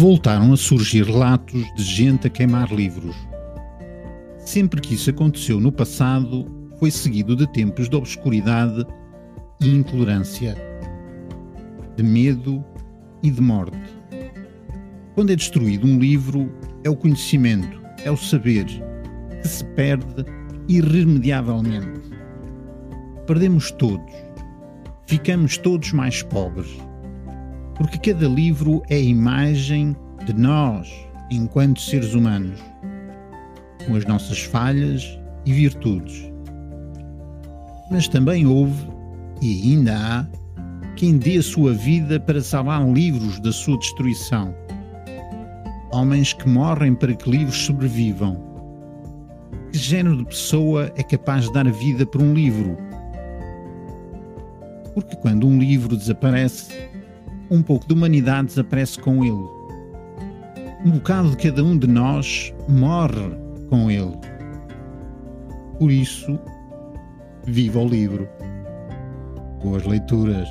[0.00, 3.14] voltaram a surgir relatos de gente a queimar livros.
[4.38, 6.46] Sempre que isso aconteceu no passado,
[6.78, 8.86] foi seguido de tempos de obscuridade
[9.60, 10.56] e intolerância,
[11.98, 12.64] de medo
[13.22, 13.76] e de morte.
[15.14, 16.50] Quando é destruído um livro,
[16.82, 18.64] é o conhecimento, é o saber,
[19.42, 20.24] que se perde
[20.66, 22.00] irremediavelmente.
[23.26, 24.14] Perdemos todos,
[25.06, 26.89] ficamos todos mais pobres
[27.80, 30.92] porque cada livro é a imagem de nós
[31.30, 32.60] enquanto seres humanos,
[33.86, 36.30] com as nossas falhas e virtudes.
[37.90, 38.86] Mas também houve,
[39.40, 40.26] e ainda há,
[40.94, 44.54] quem dê a sua vida para salvar livros da sua destruição.
[45.90, 48.36] Homens que morrem para que livros sobrevivam.
[49.72, 52.76] Que género de pessoa é capaz de dar a vida por um livro?
[54.92, 56.90] Porque quando um livro desaparece,
[57.50, 59.48] um pouco de humanidade desaparece com ele.
[60.84, 63.36] Um bocado de cada um de nós morre
[63.68, 64.16] com ele.
[65.78, 66.38] Por isso,
[67.44, 68.28] viva o livro.
[69.62, 70.48] Boas leituras.